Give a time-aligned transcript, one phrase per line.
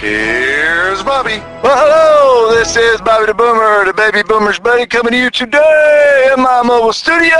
[0.00, 1.53] Here's Bobby.
[1.64, 6.30] Well, hello, this is Bobby the Boomer, the Baby Boomer's buddy, coming to you today
[6.36, 7.38] in my mobile studio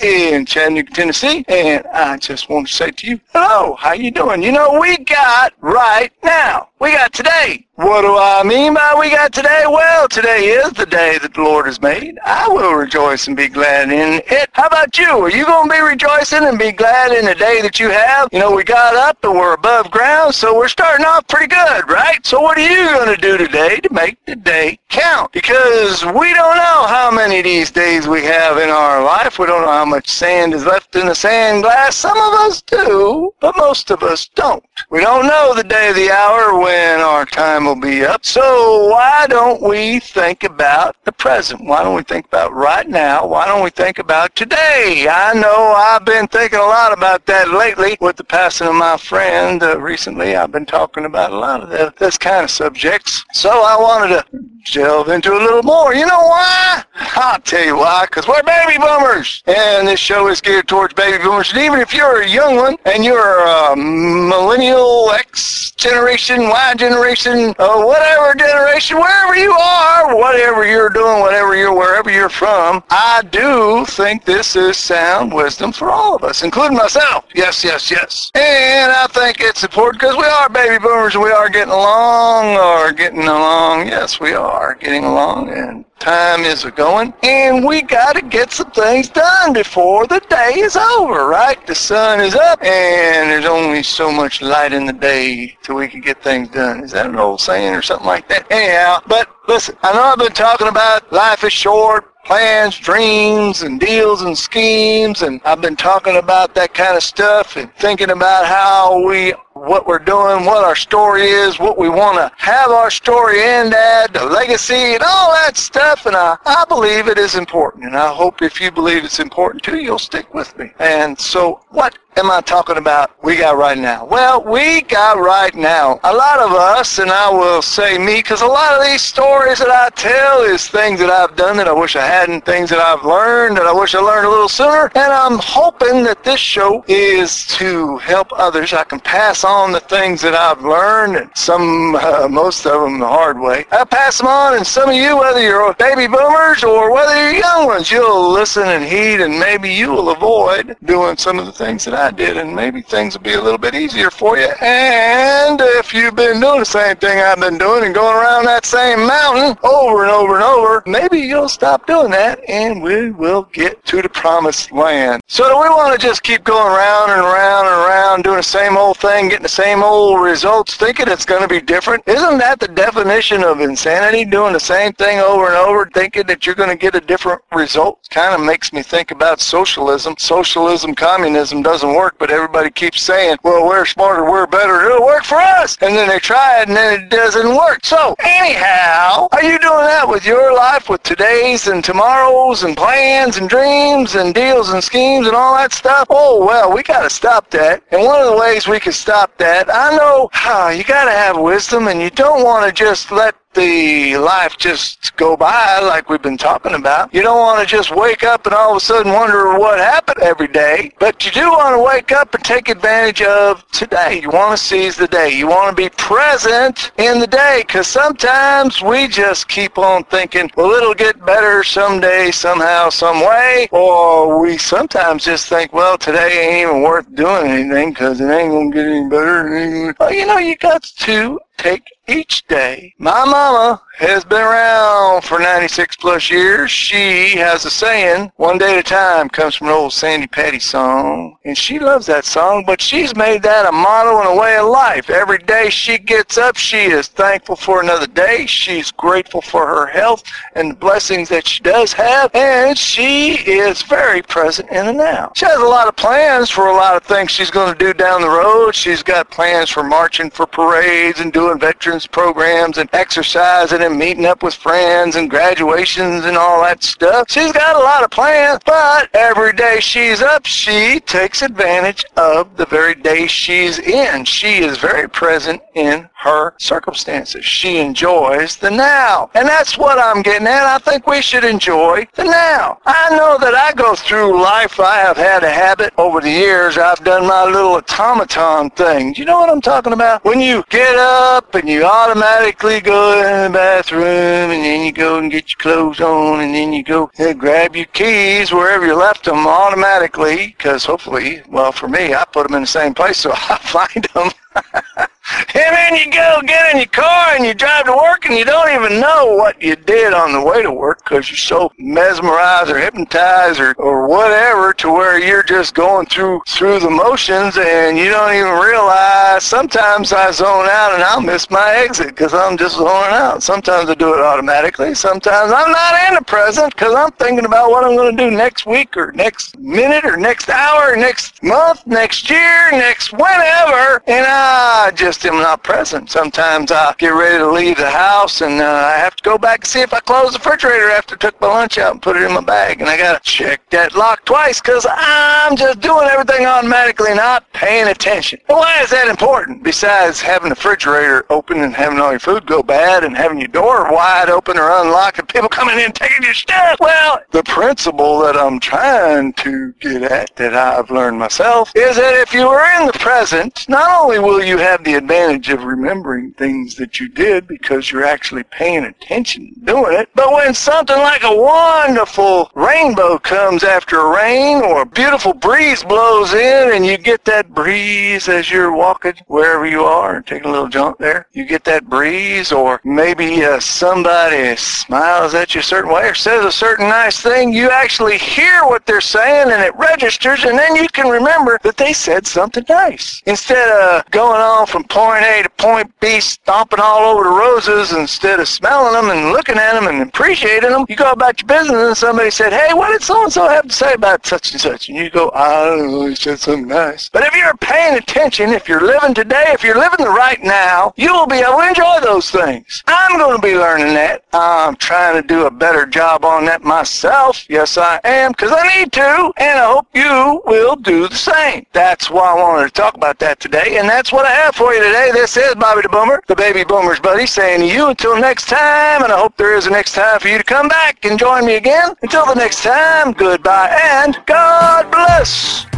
[0.00, 1.44] in Chattanooga, Tennessee.
[1.48, 4.44] And I just want to say to you, hello, how you doing?
[4.44, 6.68] You know, we got right now.
[6.78, 7.66] We got today.
[7.76, 9.64] What do I mean by we got today?
[9.66, 12.18] Well, today is the day that the Lord has made.
[12.24, 14.50] I will rejoice and be glad in it.
[14.52, 15.08] How about you?
[15.08, 18.28] Are you going to be rejoicing and be glad in the day that you have?
[18.32, 21.88] You know, we got up and we're above ground, so we're starting off pretty good,
[21.88, 22.24] right?
[22.24, 25.32] So what are you going to do today to make the day count?
[25.32, 29.38] Because we don't know how many of these days we have in our life.
[29.38, 31.96] We don't know how much sand is left in the sand glass.
[31.96, 34.62] Some of us do, but most of us don't.
[34.90, 38.26] We don't know the day of the hour when our time will be up.
[38.26, 41.64] So why don't we think about the present?
[41.64, 43.26] Why don't we think about right now?
[43.26, 45.06] Why don't we think about today?
[45.10, 48.96] I know I've been thinking a lot about that lately with the passing of my
[48.96, 50.36] friend uh, recently.
[50.36, 53.24] I've been talking about a lot of this kind of subjects.
[53.32, 55.94] So I wanted to delve into a little more.
[55.94, 56.82] You know why?
[56.94, 58.06] I'll tell you why.
[58.06, 59.42] Because we're baby boomers.
[59.46, 61.52] And this show is geared towards baby boomers.
[61.52, 67.54] And even if you're a young one and you're a millennial, X generation, Y generation,
[67.58, 73.22] uh, whatever generation, wherever you are, whatever you're doing, whatever you're, wherever you're from, I
[73.30, 77.26] do think this is sound wisdom for all of us, including myself.
[77.34, 78.30] Yes, yes, yes.
[78.34, 82.56] And I think it's important because we are baby boomers and we are getting along
[82.56, 83.43] or getting along.
[83.44, 88.50] Yes, we are getting along and time is a going and we got to get
[88.50, 91.66] some things done before the day is over, right?
[91.66, 95.88] The sun is up and there's only so much light in the day till we
[95.88, 96.84] can get things done.
[96.84, 98.50] Is that an old saying or something like that?
[98.50, 103.78] Anyhow, but listen, I know I've been talking about life is short, plans, dreams, and
[103.78, 108.46] deals and schemes, and I've been talking about that kind of stuff and thinking about
[108.46, 109.34] how we
[109.66, 113.74] what we're doing, what our story is, what we want to have our story end
[113.74, 116.06] at, the legacy, and all that stuff.
[116.06, 117.84] And I, I believe it is important.
[117.84, 120.70] And I hope if you believe it's important too, you'll stick with me.
[120.78, 124.04] And so what am I talking about we got right now?
[124.04, 125.98] Well, we got right now.
[126.04, 129.58] A lot of us, and I will say me, because a lot of these stories
[129.58, 132.78] that I tell is things that I've done that I wish I hadn't, things that
[132.78, 134.90] I've learned that I wish I learned a little sooner.
[134.94, 138.72] And I'm hoping that this show is to help others.
[138.72, 142.98] I can pass on the things that I've learned, and some, uh, most of them
[142.98, 143.64] the hard way.
[143.72, 147.40] I pass them on, and some of you, whether you're baby boomers or whether you're
[147.40, 151.52] young ones, you'll listen and heed, and maybe you will avoid doing some of the
[151.52, 154.48] things that I did, and maybe things will be a little bit easier for you.
[154.60, 158.64] And if you've been doing the same thing I've been doing and going around that
[158.64, 163.42] same mountain over and over and over, maybe you'll stop doing that, and we will
[163.52, 165.22] get to the promised land.
[165.28, 168.42] So do we want to just keep going around and around and around, doing the
[168.42, 172.02] same old thing, getting the same old results, thinking it's going to be different?
[172.06, 174.24] Isn't that the definition of insanity?
[174.24, 177.42] Doing the same thing over and over, thinking that you're going to get a different
[177.52, 178.08] result?
[178.10, 180.14] Kind of makes me think about socialism.
[180.18, 185.24] Socialism, communism doesn't work, but everybody keeps saying, well, we're smarter, we're better, it'll work
[185.24, 185.76] for us.
[185.80, 187.84] And then they try it and then it doesn't work.
[187.84, 193.36] So anyhow, are you doing that with your life, with today's and tomorrow's and plans
[193.36, 196.06] and dreams and deals and schemes and all that stuff?
[196.10, 197.82] Oh, well, we got to stop that.
[197.90, 201.10] And one of the ways we can stop that, I know ah, you got to
[201.10, 206.08] have wisdom and you don't want to just let the life just go by like
[206.08, 207.12] we've been talking about.
[207.14, 210.22] You don't want to just wake up and all of a sudden wonder what happened
[210.22, 214.20] every day, but you do want to wake up and take advantage of today.
[214.22, 215.30] You want to seize the day.
[215.36, 220.50] You want to be present in the day because sometimes we just keep on thinking,
[220.56, 226.48] well, it'll get better someday, somehow, some way, or we sometimes just think, well, today
[226.48, 229.94] ain't even worth doing anything because it ain't going to get any better.
[229.98, 232.94] Well, you know, you got to take each day.
[232.98, 236.70] My mama has been around for 96 plus years.
[236.70, 240.58] She has a saying, one day at a time, comes from an old Sandi Patty
[240.58, 241.36] song.
[241.44, 244.68] And she loves that song, but she's made that a motto and a way of
[244.68, 245.08] life.
[245.08, 248.46] Every day she gets up, she is thankful for another day.
[248.46, 250.24] She's grateful for her health
[250.54, 252.34] and the blessings that she does have.
[252.34, 255.32] And she is very present in the now.
[255.36, 257.94] She has a lot of plans for a lot of things she's going to do
[257.94, 258.74] down the road.
[258.74, 264.26] She's got plans for marching for parades and doing veterans programs and exercising and meeting
[264.26, 267.30] up with friends and graduations and all that stuff.
[267.30, 272.56] She's got a lot of plans, but every day she's up, she takes advantage of
[272.56, 274.24] the very day she's in.
[274.24, 277.44] She is very present in her circumstances.
[277.44, 279.30] She enjoys the now.
[279.34, 280.64] And that's what I'm getting at.
[280.64, 282.80] I think we should enjoy the now.
[282.86, 283.33] I know
[283.64, 284.78] I go through life.
[284.78, 286.76] I have had a habit over the years.
[286.76, 289.14] I've done my little automaton thing.
[289.14, 290.22] Do you know what I'm talking about?
[290.22, 295.16] When you get up and you automatically go in the bathroom and then you go
[295.16, 298.96] and get your clothes on and then you go and grab your keys wherever you
[298.96, 303.16] left them automatically because hopefully, well, for me, I put them in the same place
[303.16, 305.08] so I find them.
[305.32, 308.44] And then you go get in your car and you drive to work and you
[308.44, 312.70] don't even know what you did on the way to work because you're so mesmerized
[312.70, 317.96] or hypnotized or, or whatever to where you're just going through through the motions and
[317.96, 322.58] you don't even realize sometimes I zone out and I'll miss my exit because I'm
[322.58, 323.42] just zoning out.
[323.42, 324.94] Sometimes I do it automatically.
[324.94, 328.36] Sometimes I'm not in the present because I'm thinking about what I'm going to do
[328.36, 334.02] next week or next minute or next hour, or next month, next year, next whenever.
[334.06, 336.10] And I just am not present.
[336.10, 339.60] Sometimes I get ready to leave the house and uh, I have to go back
[339.60, 342.16] and see if I closed the refrigerator after I took my lunch out and put
[342.16, 342.80] it in my bag.
[342.80, 347.50] And I got to check that lock twice because I'm just doing everything automatically, not
[347.52, 348.40] paying attention.
[348.48, 349.62] And why is that important?
[349.62, 353.48] Besides having the refrigerator open and having all your food go bad and having your
[353.48, 356.78] door wide open or unlocked and people coming in taking your stuff.
[356.80, 362.14] Well, the principle that I'm trying to get at that I've learned myself is that
[362.14, 366.32] if you are in the present, not only will you have the advantage of remembering
[366.32, 370.08] things that you did because you're actually paying attention doing it.
[370.14, 375.84] But when something like a wonderful rainbow comes after a rain or a beautiful breeze
[375.84, 380.48] blows in and you get that breeze as you're walking wherever you are and taking
[380.48, 385.60] a little jump there, you get that breeze or maybe uh, somebody smiles at you
[385.60, 389.50] a certain way or says a certain nice thing, you actually hear what they're saying
[389.50, 393.22] and it registers and then you can remember that they said something nice.
[393.26, 397.92] Instead of going on from point A to point B, stomping all over the roses
[397.92, 400.86] instead of smelling them and looking at them and appreciating them.
[400.88, 403.94] You go about your business and somebody said, hey, what did so-and-so have to say
[403.94, 404.88] about such and such?
[404.88, 407.08] And you go, I don't know, he said something nice.
[407.08, 410.92] But if you're paying attention, if you're living today, if you're living the right now,
[410.96, 412.84] you will be able to enjoy those things.
[412.86, 414.22] I'm going to be learning that.
[414.32, 417.50] I'm trying to do a better job on that myself.
[417.50, 421.66] Yes, I am, because I need to, and I hope you will do the same.
[421.72, 424.72] That's why I wanted to talk about that today, and that's what I have for
[424.72, 425.10] you today.
[425.12, 429.02] This is Bobby the Boomer, the baby boomer's buddy, saying to you until next time,
[429.02, 431.46] and I hope there is a next time for you to come back and join
[431.46, 431.94] me again.
[432.02, 435.73] Until the next time, goodbye and God bless.